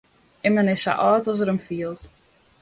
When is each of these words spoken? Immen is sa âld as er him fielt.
Immen 0.47 0.71
is 0.73 0.81
sa 0.83 0.93
âld 1.09 1.25
as 1.31 1.41
er 1.43 1.49
him 1.51 1.61
fielt. 1.67 2.01